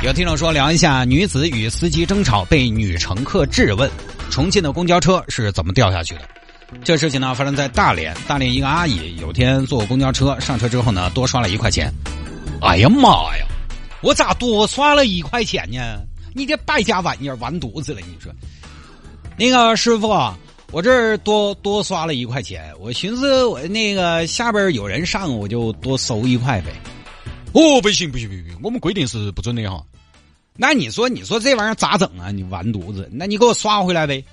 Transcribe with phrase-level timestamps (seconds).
[0.00, 3.90] 有听众说聊一下女子与司机争吵被女乘客质问，
[4.30, 6.20] 重庆的公交车是怎么掉下去的？
[6.84, 11.92] 这事情呢发生在大连，大连一个阿姨有天坐公交车上车之后呢多刷了一块钱，
[12.62, 13.44] 哎呀妈呀，
[14.00, 16.00] 我咋多刷了一块钱呢？
[16.32, 18.00] 你这败家玩意儿完犊子了！
[18.00, 18.32] 你说，
[19.36, 20.14] 那个师傅。
[20.70, 26.70] 我这儿多多刷了一块钱，我寻思我那个下边有人上，我就多收一块呗。
[27.58, 29.84] 哦，不行不行不行，我们规定是不准的哈。
[30.54, 32.30] 那你说你说这玩意儿咋整啊？
[32.30, 33.08] 你完犊子！
[33.12, 34.24] 那你给我刷回来呗。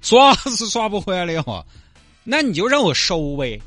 [0.00, 1.64] 刷 是刷不回来的哈。
[2.24, 3.60] 那你就让我收呗。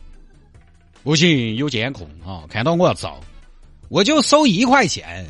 [1.02, 3.22] 不行，有监控啊，看到我要遭，
[3.88, 5.26] 我就收一块钱。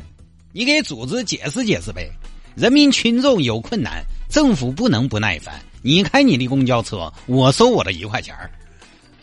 [0.52, 2.10] 你给组织解释解释呗。
[2.56, 5.60] 人民群众有困难，政府不能不耐烦。
[5.82, 8.50] 你开你的公交车，我收我的一块钱儿，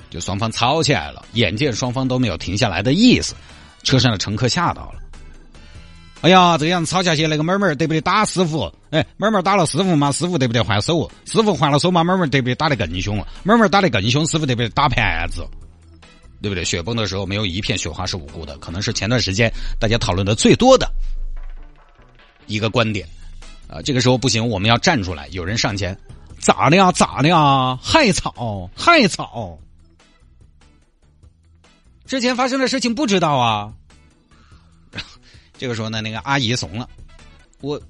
[0.09, 1.25] 就双方吵起来了。
[1.33, 3.35] 眼见双方都没有停下来的意思，
[3.83, 4.99] 车上的乘客吓到了。
[6.21, 8.73] 哎呀，这样吵下去，那个妹妹得不得打师傅？
[8.91, 11.11] 哎，妹妹打了师傅嘛，师傅得不得还手？
[11.25, 13.17] 师傅还了手嘛，妹妹得不得打得更凶？
[13.43, 15.45] 妹妹打得更凶，师傅得不得打盘子？
[16.41, 16.63] 对不对？
[16.63, 20.89] 雪崩的时候，没有一片雪花是无辜的，可能是前段时间大家讨论的最多的
[22.47, 23.05] 一个观点
[23.67, 23.81] 啊。
[23.81, 25.97] 这个时候不行，我们要站出来，有人上前。
[26.39, 26.91] 咋的呀？
[26.91, 27.77] 咋的呀？
[27.81, 29.57] 害草，害草！
[32.13, 33.73] 之前发生的事情不知道啊。
[35.57, 36.87] 这个时候呢，那个阿姨怂了，
[37.59, 37.81] 我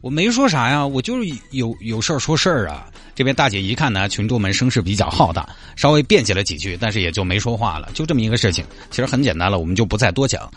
[0.00, 2.86] 我没说啥呀，我就是有有事儿说事儿啊。
[3.16, 7.90] 这边大姐一看呢，群众们声势比较浩大，稍微辩解了几句，但是也就没说话了。
[7.94, 10.48] 就这么一个事情，其实很简单了，我们就不再多讲。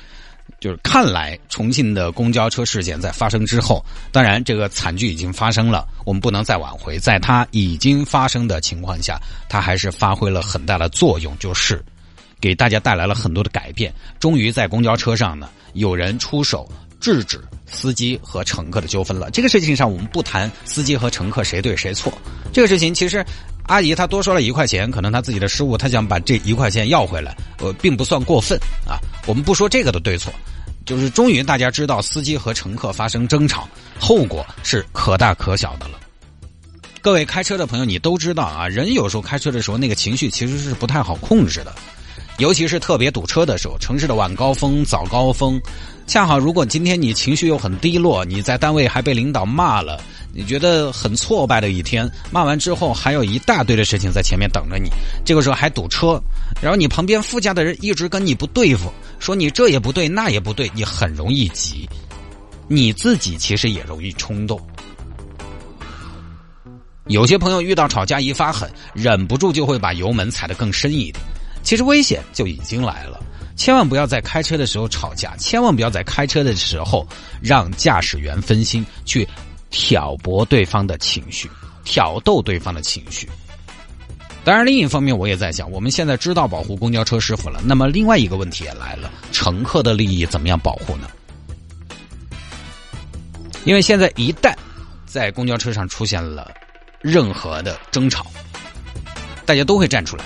[0.59, 6.99] 就是看来重庆的公交车事件在发生之后，当然这个惨剧已经发生了，我们不能再挽回。
[6.99, 11.83] 在它已经发生的情况下，它还是发挥了很大的作用，就是
[12.41, 13.93] 给大家带来了很多的改变。
[14.19, 16.67] 终于在公交车上呢，有人出手
[16.99, 19.29] 制止司机和乘客的纠纷了。
[19.31, 22.11] 这个事情上，我们不谈司机和乘客谁对谁错，
[22.51, 23.23] 这个事情其实。
[23.67, 28.99] 阿姨她多说了一块钱，可能她自己的失误，她想把这一块钱要回来，呃，并不算过分啊。
[29.27, 30.33] 我们不说这个的对错，
[30.83, 35.99] 就是终于大家知道司机和乘客发生争吵，后果是可大可小的了。
[37.01, 41.73] 各位开车的朋友，你都知道啊，人有时候开车的时候那个情绪其实是不太好控制的，
[42.41, 45.61] 尤其是特别堵车的时候，城市的晚高峰、早高峰，
[46.07, 50.01] 恰好如果今天你情绪又很低落，你在单位还被领导骂了。
[50.33, 54.89] 你觉得很挫败的一天，骂完之后还有一大堆的事情在前面等着你，
[55.23, 56.19] 这个时候还堵车，
[56.59, 61.87] 然后你旁边副驾的人一直跟你不对付，说你这也不对那也不对，你很容易急，
[62.67, 64.59] 你自己其实也容易冲动。
[67.05, 71.23] 有些朋友遇到吵架一发狠，忍不住就会把油门踩得更深一点，
[71.63, 73.19] 其实危险就已经来了，
[73.55, 77.07] 千万不要在开车的时候吵架，千万不要在开车的时候
[77.41, 79.27] 让驾驶员分心去。
[79.73, 81.49] 挑拨对方的情绪，
[81.85, 83.25] 挑逗对方的情绪。
[84.43, 91.07] 当然，另一方面，我也在想，我们现在知道保护公交车师傅了，那么另外一个问题也来了：乘客的利益怎么样保护呢？
[93.63, 94.53] 因为现在一旦
[95.05, 96.51] 在公交车上出现了
[96.99, 98.25] 任何的争吵，
[99.45, 100.25] 大家都会站出来。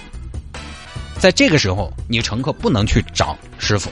[1.25, 3.89] 在这个时候，你乘客不能去找师傅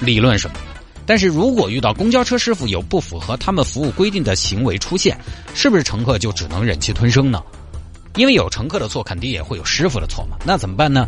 [0.00, 0.56] 理论什么。
[1.04, 5.14] 但是如果遇到公交车师傅有不符合他们服务规定的行为出现，
[5.52, 7.42] 是不是乘客就只能忍气吞声呢？
[8.16, 10.38] 因为有乘客的错，肯定也会有师傅的错嘛。
[10.42, 11.06] 那怎么办呢？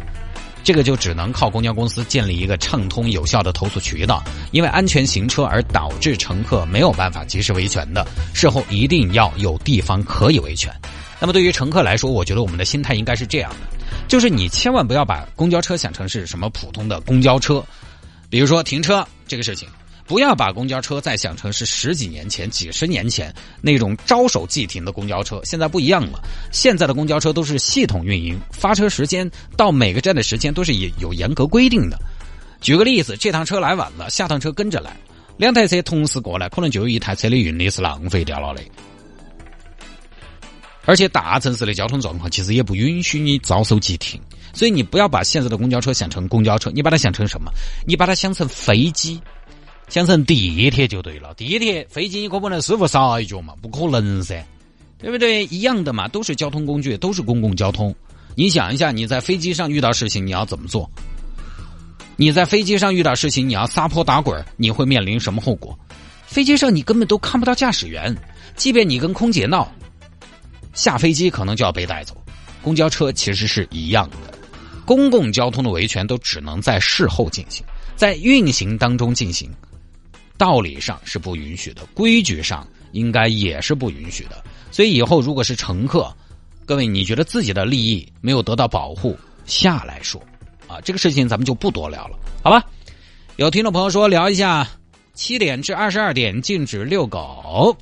[0.62, 4.22] 这个就只能靠公交公司建立一个畅通有效的投诉渠道。
[4.52, 10.70] 因为安全行车而导致乘客没有办法及时维权的，事后一定要有地方可以维权。
[11.18, 13.73] 那么对于乘客来说，我觉得我们的心态应该是这样的：
[14.08, 17.64] 就是你千万不要把公交车想成是什么普通的公交车，
[18.30, 19.68] 比如说停车这个事情。
[20.06, 26.20] 不要把公交车再想成是十几年前、几十年前那种招手即停的公交车，现在不一样了。
[26.52, 31.98] 现在的公交车都是系统运营，发车时间到每个站的时间都是有有严格规定的。
[32.60, 34.94] 举个例子，这趟车来晚了，下趟车跟着来，
[35.38, 38.62] 两台车同时过来，可能就有一台车的运力是浪费掉了的。
[40.86, 44.20] 而且大城市的交通状况其实也不允许你招手即停，
[44.52, 47.50] 所以你不要把现在的公交车想成公交车，你把它想成什么？
[47.86, 49.20] 你把它想成飞机。
[49.88, 54.44] 想成地铁就对了，地铁、飞机你可不能师傅撒一脚嘛，不可能噻。
[54.96, 55.44] 对不对？
[55.46, 57.94] 一样的嘛，都是交通工具，都是公共交通。
[58.34, 60.90] 你想一下，你在飞机上遇到事情，你要怎么做？
[62.16, 65.78] 你在飞机上遇到事情，你要撒泼打滚，你会面临什么后果？
[66.26, 68.16] 飞机上你根本都看不到驾驶员，
[68.56, 69.70] 即便你跟空姐闹，
[70.74, 72.14] 下飞机可能就要被带走。
[72.60, 74.16] 公交车其实是一样的，
[74.84, 77.64] 公共交通的维权都只能在事后进行，
[77.96, 79.50] 在运行当中进行，
[80.36, 84.42] 道理上是不允许的，规矩上应该也是不允许的。
[84.70, 86.10] 所以以后如果是乘客，
[86.66, 90.20] 各位你觉得自己的利益没有得到保护，下来说，
[90.66, 92.64] 啊，这个事情咱们就不多聊了，好吧？
[93.36, 94.66] 有听众朋友说聊一下
[95.12, 97.76] 七点至二十二点禁止遛狗。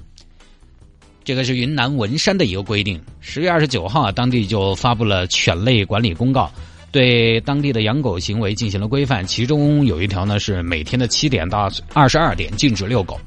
[1.25, 3.01] 这个是云南文山的一个规定。
[3.21, 6.51] 十月二十九号啊，当地就发布了犬类管理公告，
[6.91, 9.25] 对当地的养狗行为进行了规范。
[9.27, 13.21] 其中有一条呢，是每天的七点到二十二点禁止遛狗。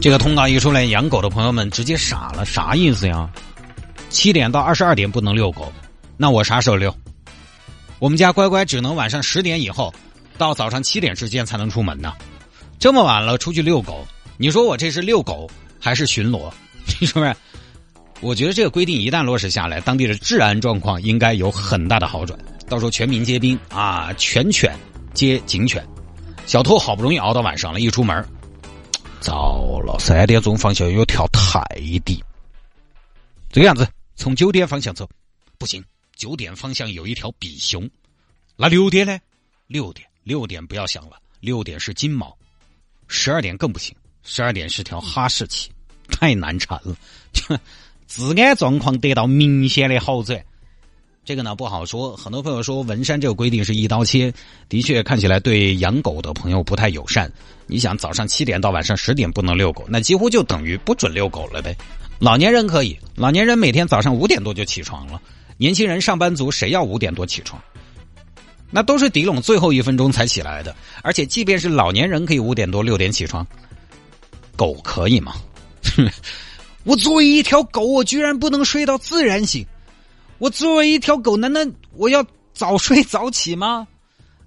[0.00, 3.30] 这个通告一出来，养狗的朋友们直接傻了，啥意思呀？
[4.08, 5.72] 七点到二十二点不能遛狗，
[6.16, 6.92] 那我啥时候遛？
[7.98, 9.92] 我们家乖乖只能晚上十点以后
[10.38, 12.12] 到早上七点之间才能出门呢。
[12.78, 14.04] 这么晚了出去遛狗，
[14.38, 15.48] 你说我这是遛狗？
[15.80, 16.52] 还是巡逻，
[16.86, 17.34] 是不是？
[18.20, 22.38] 我觉得这个规定一旦落实下来，当地的治安状况应该有很大的好转。
[22.68, 24.78] 到时候全民皆兵啊，全犬
[25.14, 25.84] 皆警犬。
[26.46, 28.24] 小偷好不容易熬到晚上了，一出门，
[29.20, 29.96] 糟了！
[29.98, 31.62] 三点钟方向有条泰
[32.04, 32.22] 迪，
[33.50, 35.08] 这个样子从九点方向走，
[35.58, 35.82] 不行，
[36.14, 37.88] 九点方向有一条比熊。
[38.56, 39.18] 那六点呢？
[39.66, 42.36] 六点，六点不要想了，六点是金毛。
[43.08, 43.96] 十二点更不行。
[44.22, 45.70] 十二点是条哈士奇，
[46.10, 46.96] 太难缠了，
[48.06, 50.42] 治安状况得到明显的好转。
[51.22, 54.32] 这个呢不好说，很多朋友说文山这个规定是一刀切，
[54.68, 57.30] 的确看起来对养狗的朋友不太友善。
[57.66, 61.76] 你想早上七点到晚上十点不能遛狗，那几乎就等于不准遛狗了呗。
[62.18, 65.20] 老年人可以，老年人每天早上五点多就起床了，
[65.56, 67.62] 年轻人上班族谁要五点多起床？
[68.70, 73.46] 那都是迪拢最后一分钟才起来的，而且即便是老年人可以五点多六点起床。
[74.60, 75.36] 狗可以吗？
[76.84, 79.64] 我作为一条狗，我居然不能睡到自然醒。
[80.36, 81.62] 我作为一条狗，难道
[81.94, 82.22] 我要
[82.52, 83.88] 早睡早起吗？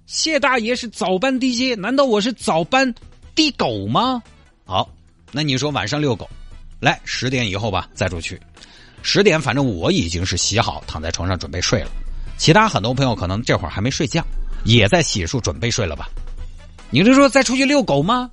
[0.06, 2.94] 谢大爷是早班 DJ，，难道我是早班
[3.34, 4.22] 地狗吗？
[4.64, 4.88] 好，
[5.32, 6.30] 那你说晚上遛狗，
[6.78, 8.40] 来十点以后吧，再出去。
[9.02, 11.90] 十点，反正我已经是洗好，躺在床上准备睡了。
[12.38, 14.24] 其他很多朋友可能这会儿还没睡觉，
[14.64, 16.08] 也在洗漱准备睡了吧？
[16.90, 18.30] 你是说再出去遛狗吗？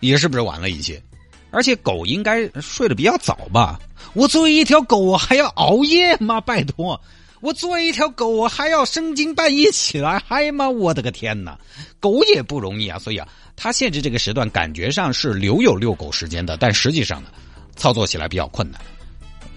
[0.00, 1.02] 也是不是晚了一些？
[1.50, 3.80] 而且狗应该睡得比较早吧？
[4.12, 6.40] 我作为一条狗，我还要熬夜吗？
[6.44, 7.00] 拜托，
[7.40, 10.68] 我作为一条狗，我还要深更半夜起来嗨吗？
[10.68, 11.58] 我的个天哪！
[12.00, 17.30] 狗也不容易啊，所以啊，它限制这个时段，感觉上是留有遛狗时间的，但实际上呢，
[17.76, 18.80] 操作起来比较困难。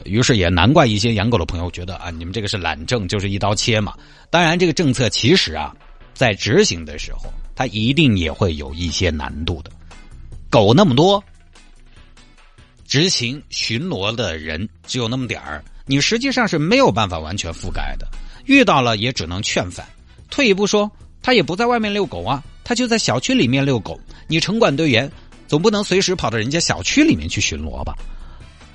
[0.06, 3.94] 于是也难怪一些养狗的朋友觉得啊，你们这个是懒政，就是一刀切嘛。
[4.30, 5.76] 当然，这个政策其实啊，
[6.14, 9.70] 在执行的时候，它一定也会有一些难度的。
[10.52, 11.24] 狗那么多，
[12.86, 18.06] 执勤巡逻的人只有那么点儿，你实际上是没有办法完全覆盖的。
[18.48, 19.88] 遇到了也只能劝返。
[20.30, 20.92] 退一步说，
[21.24, 23.98] 他也不在外面遛狗啊，他就在小区里面遛狗。
[24.28, 25.10] 你城管队员
[25.48, 27.96] 总不能随时跑到人家小区里面去巡逻吧？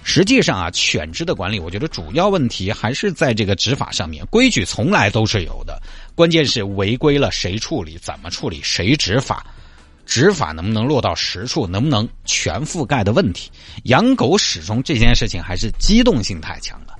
[0.02, 4.24] 实际上啊，犬只的管理，我觉得主要问题还是在这个执法上面。
[4.30, 5.78] 规矩从来都是有的，
[6.14, 9.44] 关键是违规了谁处理、怎么处理、谁执法。
[10.06, 13.50] 执法能不能落到实处，能不能全覆盖的问题？
[13.84, 16.94] 养狗始终这件事情还是机动性太强了。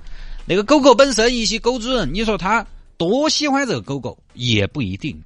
[0.45, 2.65] 那个狗狗本身一些狗主人，你说他
[2.97, 5.19] 多喜欢这个狗狗也不一定。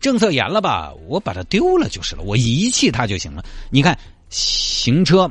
[0.00, 3.44] 政策严了吧，我把它丢了就是了，我遗弃它就行了。
[3.70, 3.98] 你看
[4.30, 5.30] 行车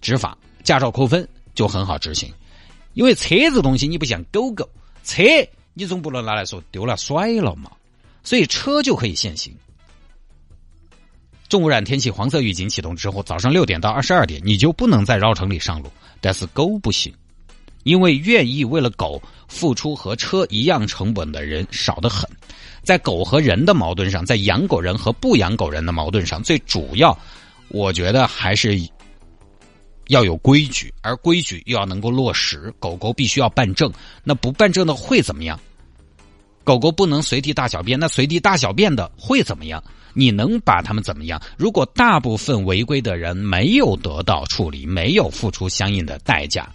[0.00, 2.32] 执法，驾照扣分就很好执行，
[2.94, 4.68] 因为车子东西你不像狗狗，
[5.04, 5.22] 车
[5.74, 7.70] 你总不能拿来说丢了甩了嘛，
[8.22, 9.54] 所以车就可以限行。
[11.48, 15.90] 重污染天气黄色预警启动之后，早上六点到二十二点，你就不能在绕城里上路。
[16.20, 17.12] 但是狗不行，
[17.84, 22.28] 因为愿意为了狗付出和车一样成本的人少得很。
[22.82, 27.18] 在狗和人的矛盾上，在养狗人和不养狗人的矛盾上，最主要，
[27.68, 28.78] 我觉得还是
[30.08, 32.72] 要有规矩，而规矩又要能够落实。
[32.78, 33.90] 狗狗必须要办证，
[34.22, 35.58] 那不办证的会怎么样？
[36.68, 39.82] 狗狗不能随地大小便，那随地大小便的会怎么样？
[40.12, 41.40] 你能把他们怎么样？
[41.56, 46.68] 如果大部分违规的人没有得到处理，没有付出相应的代价，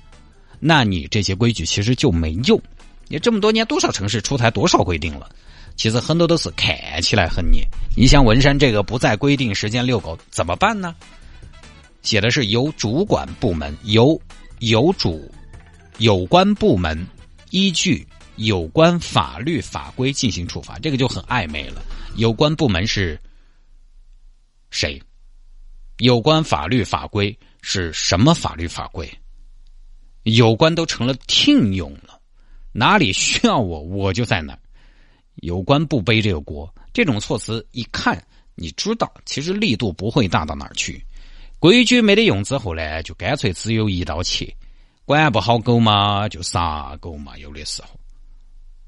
[0.59, 2.59] 那你这些规矩其实就没用。
[3.07, 5.29] 你这么多年，多少城市出台多少规定了？
[5.75, 7.63] 其实很多都是看起来很严。
[7.95, 10.95] 你像文山这个不在规定时间遛狗，怎么办呢？
[12.01, 14.19] 写的是由主管部门由
[14.57, 15.31] 有主
[16.00, 17.05] 有关部门
[17.51, 21.84] 依据有关法律法规进行处罚，这个就很暧昧了。
[22.16, 23.20] 有关部门是
[24.72, 25.02] 谁？
[25.98, 29.08] 有关法律法规是什么法律法规？
[30.24, 32.20] 有关都成了听用了，
[32.72, 34.60] 哪里需要我，我就在哪儿。
[35.36, 38.25] 有关不背这个锅，这种措辞一看，
[38.56, 41.04] 你知道，其实力度不会大到哪儿去。
[41.60, 44.54] 规矩没得用之后呢，就干脆只有一刀切，
[45.06, 47.38] 管不好狗嘛，就杀狗嘛。
[47.38, 47.90] 有的时候，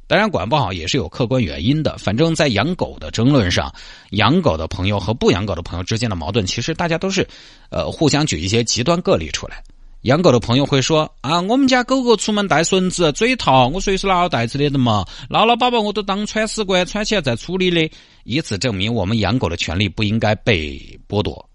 [0.07, 1.97] 当然管不好也是有客观原因的。
[1.97, 3.73] 反正，在养狗的争论上，
[4.11, 7.27] 养狗的朋友和不养狗的朋友之间的矛盾，其实大家都是，
[7.69, 9.63] 呃，互相举一些极端个例出来。
[10.01, 17.89] 养狗的朋友会说：“啊，我们家狗狗出门带绳子，嘴套，我随时拿袋子的的嘛，捞捞粑粑我都当铲屎官铲起来再处理的。”
[18.23, 21.49] 以此证明，我们养狗的权利不应该被剥夺，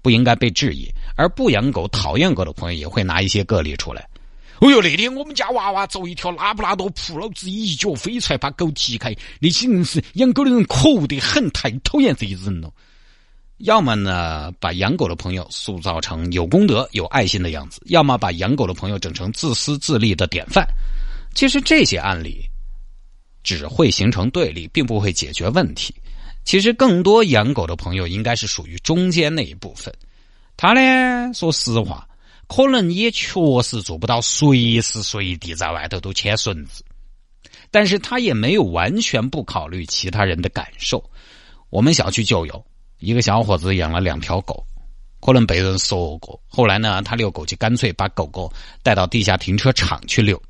[0.00, 0.88] 不应该被质疑。
[1.16, 4.08] 而不养狗、讨厌狗的朋友也会拿一些个例出来。
[4.60, 9.14] 哦哟，那天我们家娃娃走一条拉布拉多扑，老子一脚飞出来把狗踢开。
[9.38, 12.72] 那些人是养狗的人可恶得很，太讨厌这些人了。
[13.58, 20.66] 要么呢，把养狗的朋友塑造成有功德、有爱心的样子；要么把养狗的朋友整成自私自利的典范。
[21.34, 22.44] 其实这些案例
[23.42, 25.94] 只会形成对立，并不会解决问题。
[26.44, 29.92] 其实更多养狗的朋友应该是属于中间那一部分。
[30.56, 32.05] 他呢，说实话，
[32.48, 36.84] 可能也确实做不到随时随地在外头都牵绳子，
[37.70, 41.02] 但是他也没有完全不考虑其他人的感受。
[41.70, 42.64] 我们小区就有。
[42.98, 44.64] 一个小伙子养了两条狗，
[45.20, 46.40] 可能被人说过。
[46.48, 48.50] 后来呢，他遛狗就干脆把狗狗
[48.82, 50.42] 带到地下停车场去遛，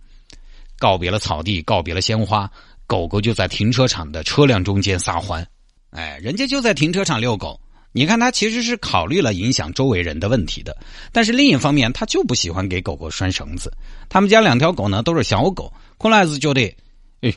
[0.79, 2.49] 告别了草地，告别了鲜花，
[2.87, 5.45] 狗狗就在停车场的车辆中间撒欢。
[5.91, 7.61] 哎，人家就在停车场遛狗，
[7.97, 10.77] 你看他其实是考虑了影响周围人的问题的。
[11.13, 13.73] 但是另一方面，他就不喜欢给狗狗拴绳子。
[14.11, 16.77] 他们家两条狗呢都是小狗，可能还是觉得，
[17.23, 17.33] 哎。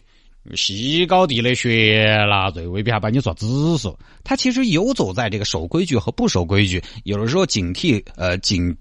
[0.55, 8.75] 西高地的雪纳瑞未必还把你抓紫色，他其实游走在这个守规矩和不守规矩，有的时候警惕呃警，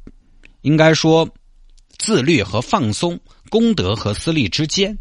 [0.62, 1.28] 应该说
[1.98, 3.18] 自律和放松，
[3.50, 4.96] 公德和私利之间。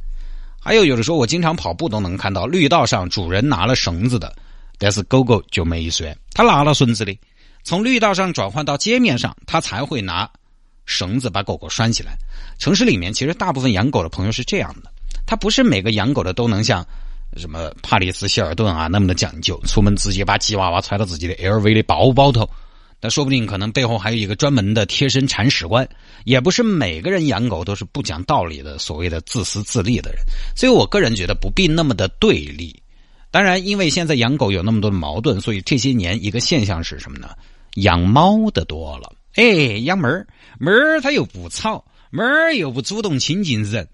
[0.60, 4.36] 还有有的时候我经常跑步都能看到绿道上主人拿了绳子的，
[4.78, 7.18] 但是狗狗就没拴，他拿了绳子的，
[7.64, 10.30] 从绿道上转换到街面上，他才会拿
[10.86, 12.18] 绳子把狗狗拴起来。
[12.60, 14.92] 城市里面其实大部分养狗的朋友是这样的。
[15.26, 16.86] 他不是每个养狗的都能像
[17.36, 22.50] 什么帕里斯希尔顿啊那么的讲究，出门直接把吉娃娃揣到自己的 LV 的包包头。
[23.00, 25.88] 那说不定可能背后还有一个专门的贴身铲屎官。
[26.24, 30.22] 也不是每个人养狗都是不讲道理的，所谓的自私自利的人。
[30.56, 32.82] 所以我个人觉得不必那么的对立。
[33.38, 37.30] 当然，因为现在养狗有那么多的矛盾，所以这些年一个现象是什么呢？
[37.76, 39.14] 养猫的多了。
[39.36, 40.26] 哎，养猫儿，
[40.58, 43.88] 猫儿它又不吵，猫儿又不主动亲近人。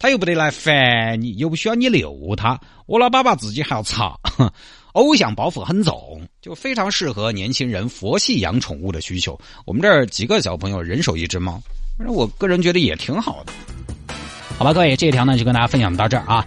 [0.00, 4.18] 它又不得来烦你，又不需要你遛它，我老爸爸自己还要擦，
[4.94, 9.40] 偶像包袱很重，就非常适合年轻人佛系养宠物的需求。
[9.64, 11.62] 我们这儿几个小朋友人手一只猫，
[11.96, 13.52] 反正我个人觉得也挺好的。
[14.58, 16.44] 好吧，各位，这条呢就跟大家分享到这儿啊。